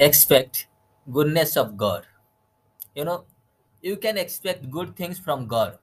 expect 0.00 0.66
goodness 1.12 1.58
of 1.58 1.76
God. 1.76 2.06
You 2.94 3.04
know, 3.04 3.26
you 3.82 3.98
can 3.98 4.16
expect 4.16 4.70
good 4.70 4.96
things 4.96 5.18
from 5.18 5.46
God. 5.46 5.78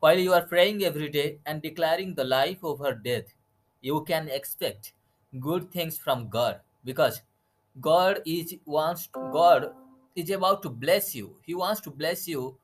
While 0.00 0.18
you 0.18 0.32
are 0.32 0.46
praying 0.46 0.84
every 0.84 1.10
day 1.10 1.38
and 1.44 1.60
declaring 1.60 2.14
the 2.14 2.24
life 2.24 2.64
over 2.64 2.94
death, 2.94 3.34
you 3.82 4.02
can 4.04 4.28
expect 4.28 4.94
good 5.38 5.70
things 5.70 5.98
from 5.98 6.30
God 6.30 6.60
because 6.82 7.20
God 7.78 8.22
is 8.24 8.54
wants 8.64 9.08
God 9.12 9.70
is 10.14 10.30
about 10.30 10.62
to 10.62 10.70
bless 10.70 11.14
you. 11.14 11.36
He 11.44 11.54
wants 11.54 11.82
to 11.82 11.90
bless 11.90 12.26
you 12.26 12.56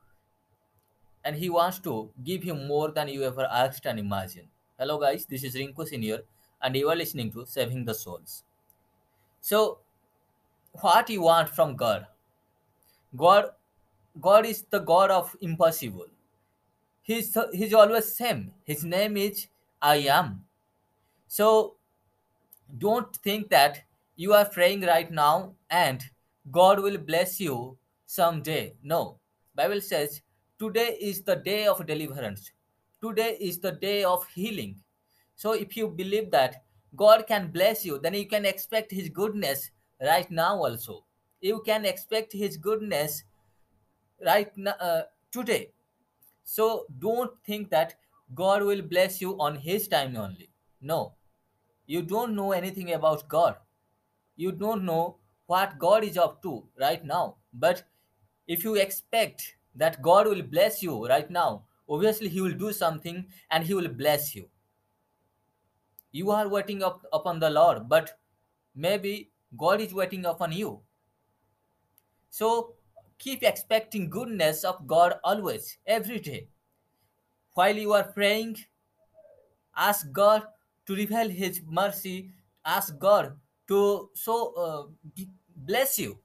and 1.23 1.35
he 1.35 1.51
wants 1.51 1.77
to 1.81 2.09
give 2.23 2.43
you 2.43 2.55
more 2.55 2.89
than 2.89 3.09
you 3.09 3.23
ever 3.23 3.47
asked 3.51 3.85
and 3.85 3.99
imagined. 3.99 4.47
Hello 4.79 4.97
guys, 4.97 5.27
this 5.27 5.43
is 5.43 5.55
Rinku 5.55 5.87
Senior 5.87 6.21
and 6.63 6.75
you 6.75 6.89
are 6.89 6.95
listening 6.95 7.31
to 7.33 7.45
Saving 7.45 7.85
the 7.85 7.93
Souls. 7.93 8.43
So 9.39 9.82
what 10.81 11.09
you 11.09 11.21
want 11.21 11.49
from 11.49 11.75
God? 11.75 12.07
God 13.15 13.51
God 14.19 14.45
is 14.45 14.63
the 14.69 14.79
God 14.79 15.11
of 15.11 15.35
impossible. 15.41 16.05
He's 17.01 17.37
he's 17.53 17.73
always 17.73 18.15
same. 18.15 18.51
His 18.63 18.83
name 18.83 19.17
is 19.17 19.47
I 19.81 19.97
am. 19.97 20.45
So 21.27 21.75
don't 22.77 23.15
think 23.17 23.49
that 23.49 23.83
you 24.15 24.33
are 24.33 24.45
praying 24.45 24.81
right 24.81 25.11
now 25.11 25.53
and 25.69 26.03
God 26.51 26.79
will 26.79 26.97
bless 26.97 27.39
you 27.39 27.77
someday. 28.05 28.73
No. 28.83 29.19
Bible 29.55 29.81
says 29.81 30.21
today 30.59 30.97
is 30.99 31.21
the 31.21 31.35
day 31.35 31.67
of 31.67 31.85
deliverance. 31.85 32.51
Today 33.01 33.37
is 33.39 33.59
the 33.59 33.71
day 33.71 34.03
of 34.03 34.25
healing. 34.33 34.75
So 35.35 35.53
if 35.53 35.75
you 35.75 35.87
believe 35.89 36.31
that 36.31 36.63
God 36.95 37.25
can 37.27 37.47
bless 37.51 37.85
you, 37.85 37.99
then 37.99 38.13
you 38.13 38.27
can 38.27 38.45
expect 38.45 38.91
his 38.91 39.09
goodness 39.09 39.71
right 40.03 40.29
now 40.29 40.57
also. 40.57 41.05
You 41.41 41.61
can 41.65 41.85
expect 41.85 42.33
his 42.33 42.57
goodness 42.57 43.23
right 44.21 44.55
now 44.55 44.75
uh, 44.79 45.01
today 45.31 45.71
so 46.43 46.85
don't 46.99 47.31
think 47.45 47.69
that 47.71 47.95
God 48.35 48.63
will 48.63 48.81
bless 48.81 49.21
you 49.21 49.39
on 49.39 49.55
His 49.55 49.87
time 49.87 50.15
only. 50.17 50.49
No, 50.81 51.13
you 51.85 52.01
don't 52.01 52.35
know 52.35 52.51
anything 52.51 52.93
about 52.93 53.27
God. 53.27 53.55
You 54.35 54.51
don't 54.51 54.83
know 54.83 55.17
what 55.45 55.77
God 55.79 56.03
is 56.03 56.17
up 56.17 56.41
to 56.43 56.63
right 56.79 57.03
now. 57.03 57.35
But 57.53 57.83
if 58.47 58.63
you 58.63 58.75
expect 58.75 59.55
that 59.75 60.01
God 60.01 60.27
will 60.27 60.41
bless 60.41 60.81
you 60.83 61.07
right 61.07 61.29
now, 61.29 61.63
obviously 61.87 62.29
He 62.29 62.41
will 62.41 62.53
do 62.53 62.73
something 62.73 63.25
and 63.51 63.63
He 63.63 63.73
will 63.73 63.87
bless 63.87 64.35
you. 64.35 64.49
You 66.11 66.31
are 66.31 66.47
waiting 66.47 66.83
up 66.83 67.05
upon 67.11 67.39
the 67.39 67.49
Lord, 67.49 67.89
but 67.89 68.19
maybe 68.75 69.31
God 69.57 69.81
is 69.81 69.93
waiting 69.93 70.25
upon 70.25 70.51
you. 70.51 70.81
So 72.29 72.75
keep 73.19 73.43
expecting 73.43 74.09
goodness 74.09 74.63
of 74.63 74.87
God 74.87 75.19
always, 75.23 75.77
every 75.85 76.19
day 76.19 76.47
while 77.53 77.75
you 77.75 77.93
are 77.93 78.03
praying, 78.03 78.57
ask 79.75 80.11
God 80.11 80.43
to 80.85 80.95
reveal 80.95 81.29
His 81.29 81.61
mercy, 81.67 82.31
ask 82.65 82.97
God 82.97 83.37
to 83.67 84.09
so 84.13 84.53
uh, 84.55 84.83
bless 85.55 85.99
you 85.99 86.19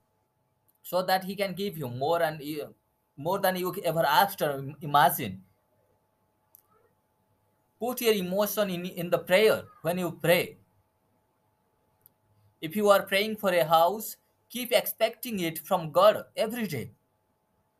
so 0.81 1.03
that 1.03 1.23
He 1.23 1.35
can 1.35 1.53
give 1.53 1.77
you 1.77 1.87
more 1.87 2.21
and 2.21 2.41
uh, 2.41 2.67
more 3.15 3.39
than 3.39 3.55
you 3.55 3.73
ever 3.83 4.05
asked 4.05 4.41
or 4.41 4.57
im- 4.59 4.75
imagine. 4.81 5.41
Put 7.79 8.01
your 8.01 8.13
emotion 8.13 8.69
in, 8.69 8.85
in 8.85 9.09
the 9.09 9.19
prayer 9.19 9.63
when 9.83 9.99
you 9.99 10.11
pray. 10.21 10.57
If 12.61 12.75
you 12.75 12.89
are 12.89 13.03
praying 13.03 13.37
for 13.37 13.53
a 13.53 13.63
house, 13.63 14.17
keep 14.49 14.71
expecting 14.71 15.39
it 15.39 15.59
from 15.59 15.91
God 15.91 16.23
every 16.35 16.67
day. 16.67 16.91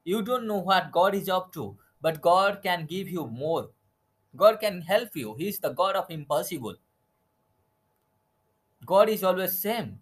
You 0.03 0.21
don't 0.21 0.47
know 0.47 0.57
what 0.57 0.91
God 0.91 1.15
is 1.15 1.29
up 1.29 1.53
to, 1.53 1.77
but 2.01 2.21
God 2.21 2.61
can 2.63 2.85
give 2.85 3.09
you 3.09 3.27
more. 3.27 3.69
God 4.35 4.59
can 4.59 4.81
help 4.81 5.15
you. 5.15 5.35
He 5.35 5.49
is 5.49 5.59
the 5.59 5.69
God 5.69 5.95
of 5.95 6.09
impossible. 6.09 6.75
God 8.85 9.09
is 9.09 9.23
always 9.23 9.57
same, 9.59 9.99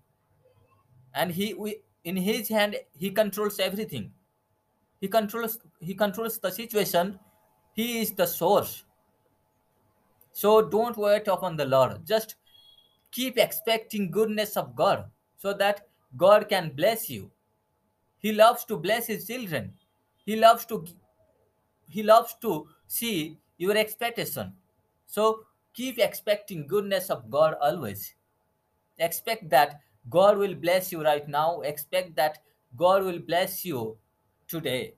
and 1.15 1.31
he 1.31 1.53
we, 1.55 1.81
in 2.03 2.15
His 2.15 2.47
hand 2.47 2.75
He 2.97 3.11
controls 3.11 3.59
everything. 3.59 4.11
He 5.01 5.07
controls 5.07 5.57
He 5.79 5.93
controls 5.93 6.39
the 6.39 6.51
situation. 6.51 7.19
He 7.73 8.01
is 8.01 8.11
the 8.11 8.25
source. 8.25 8.83
So 10.31 10.61
don't 10.61 10.95
wait 10.95 11.27
upon 11.27 11.57
the 11.57 11.65
Lord. 11.65 12.05
Just 12.05 12.35
keep 13.17 13.37
expecting 13.37 14.11
goodness 14.11 14.57
of 14.57 14.75
God, 14.75 15.05
so 15.37 15.53
that 15.53 15.81
God 16.17 16.49
can 16.49 16.71
bless 16.75 17.09
you. 17.09 17.31
He 18.19 18.31
loves 18.31 18.65
to 18.65 18.77
bless 18.77 19.07
His 19.07 19.27
children. 19.27 19.73
He 20.25 20.35
loves 20.35 20.65
to 20.67 20.85
He 21.89 22.03
loves 22.03 22.35
to 22.41 22.67
see 22.87 23.39
your 23.57 23.77
expectation. 23.77 24.53
So 25.07 25.45
keep 25.73 25.99
expecting 25.99 26.67
goodness 26.67 27.09
of 27.09 27.29
God 27.29 27.55
always. 27.61 28.13
expect 29.05 29.49
that 29.49 29.79
god 30.09 30.37
will 30.37 30.55
bless 30.55 30.91
you 30.93 31.03
right 31.03 31.27
now 31.27 31.61
expect 31.71 32.15
that 32.15 32.39
god 32.83 33.03
will 33.03 33.19
bless 33.19 33.65
you 33.65 33.97
today 34.47 34.93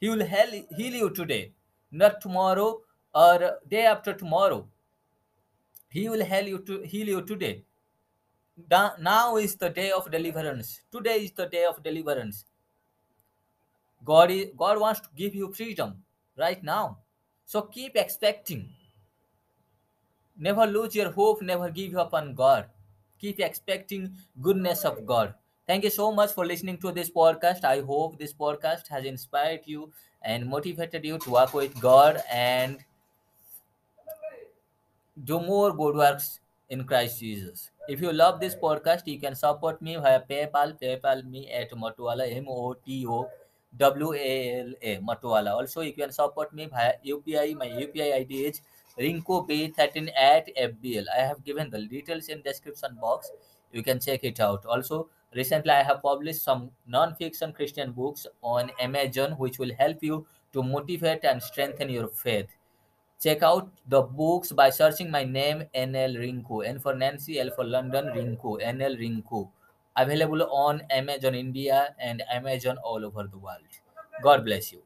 he 0.00 0.08
will 0.08 0.24
heal, 0.24 0.52
heal 0.76 0.94
you 1.02 1.10
today 1.10 1.52
not 1.90 2.20
tomorrow 2.20 2.80
or 3.14 3.58
day 3.68 3.84
after 3.86 4.14
tomorrow 4.14 4.66
he 5.96 6.08
will 6.08 6.24
heal 6.32 6.50
you 6.52 6.58
to 6.70 6.80
heal 6.94 7.12
you 7.14 7.22
today 7.32 7.54
Da- 8.72 8.96
now 9.10 9.36
is 9.44 9.56
the 9.64 9.70
day 9.80 9.90
of 9.98 10.10
deliverance 10.10 10.72
today 10.96 11.16
is 11.24 11.32
the 11.42 11.46
day 11.56 11.64
of 11.64 11.82
deliverance 11.88 12.44
god 14.12 14.30
is, 14.30 14.46
god 14.56 14.80
wants 14.86 15.00
to 15.00 15.08
give 15.16 15.34
you 15.42 15.52
freedom 15.52 15.96
right 16.44 16.62
now 16.62 16.84
so 17.44 17.62
keep 17.62 17.96
expecting 17.96 18.64
Never 20.36 20.66
lose 20.66 20.94
your 20.96 21.12
hope, 21.12 21.42
never 21.42 21.70
give 21.70 21.94
up 21.96 22.12
on 22.12 22.34
God. 22.34 22.66
Keep 23.20 23.38
expecting 23.38 24.12
goodness 24.42 24.84
of 24.84 25.06
God. 25.06 25.34
Thank 25.66 25.84
you 25.84 25.90
so 25.90 26.10
much 26.10 26.32
for 26.32 26.44
listening 26.44 26.78
to 26.78 26.90
this 26.90 27.08
podcast. 27.08 27.64
I 27.64 27.80
hope 27.80 28.18
this 28.18 28.32
podcast 28.32 28.88
has 28.88 29.04
inspired 29.04 29.60
you 29.64 29.92
and 30.22 30.46
motivated 30.46 31.04
you 31.04 31.18
to 31.18 31.30
work 31.30 31.54
with 31.54 31.80
God 31.80 32.20
and 32.30 32.78
do 35.22 35.40
more 35.40 35.72
good 35.72 35.94
works 35.94 36.40
in 36.68 36.84
Christ 36.84 37.20
Jesus. 37.20 37.70
If 37.88 38.00
you 38.00 38.12
love 38.12 38.40
this 38.40 38.54
podcast, 38.54 39.06
you 39.06 39.20
can 39.20 39.34
support 39.34 39.80
me 39.80 39.96
via 39.96 40.20
PayPal. 40.28 40.80
PayPal 40.80 41.24
me 41.24 41.50
at 41.50 41.70
Motowala 41.70 42.30
M 42.34 42.46
O 42.48 42.74
T 42.74 43.06
O 43.06 43.28
W 43.76 44.12
A 44.14 44.60
L 44.60 44.72
A 44.82 44.96
Motowala. 44.98 45.52
Also, 45.52 45.82
you 45.82 45.92
can 45.92 46.10
support 46.10 46.52
me 46.52 46.66
via 46.66 46.94
UPI. 47.06 47.56
My 47.56 47.66
UPI 47.66 48.14
ID 48.20 48.46
is 48.46 48.60
Rinku 48.98 49.46
B13 49.48 50.10
at 50.16 50.48
FBL. 50.56 51.04
I 51.16 51.20
have 51.22 51.44
given 51.44 51.70
the 51.70 51.82
details 51.86 52.28
in 52.28 52.42
description 52.42 52.96
box. 53.00 53.30
You 53.72 53.82
can 53.82 54.00
check 54.00 54.24
it 54.24 54.40
out. 54.40 54.64
Also, 54.66 55.08
recently 55.34 55.72
I 55.72 55.82
have 55.82 56.00
published 56.02 56.42
some 56.42 56.70
non-fiction 56.86 57.52
Christian 57.52 57.92
books 57.92 58.26
on 58.42 58.70
Amazon, 58.80 59.32
which 59.32 59.58
will 59.58 59.72
help 59.78 60.02
you 60.02 60.26
to 60.52 60.62
motivate 60.62 61.24
and 61.24 61.42
strengthen 61.42 61.88
your 61.88 62.08
faith. 62.08 62.46
Check 63.24 63.42
out 63.42 63.70
the 63.88 64.02
books 64.02 64.52
by 64.52 64.68
searching 64.68 65.10
my 65.10 65.24
name 65.24 65.64
NL 65.74 66.16
Rinku. 66.22 66.62
N 66.66 66.78
for 66.78 66.94
Nancy, 66.94 67.40
L 67.40 67.48
for 67.56 67.64
London, 67.64 68.08
Rinku, 68.08 68.60
NL 68.62 68.98
Rinku. 69.00 69.48
Available 69.96 70.42
on 70.52 70.82
Amazon 70.90 71.34
India 71.34 71.94
and 71.98 72.22
Amazon 72.30 72.76
all 72.84 73.02
over 73.02 73.22
the 73.22 73.38
world. 73.38 73.80
God 74.22 74.44
bless 74.44 74.72
you. 74.72 74.82